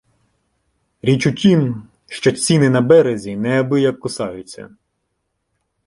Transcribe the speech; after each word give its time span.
Річ 1.01 1.27
у 1.27 1.31
тім, 1.33 1.87
що 2.07 2.31
ціни 2.31 2.69
на 2.69 2.81
березі 2.81 3.35
неабияк 3.37 3.99
кусаються 3.99 4.75